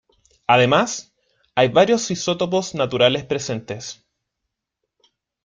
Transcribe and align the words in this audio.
Además, 0.47 1.13
hay 1.53 1.67
varios 1.67 2.09
isótopos 2.09 2.73
naturales 2.73 3.23
presentes. 3.23 4.03